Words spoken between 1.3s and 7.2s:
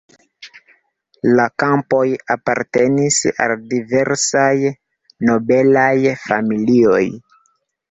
La kampoj apartenis al diversaj nobelaj familioj.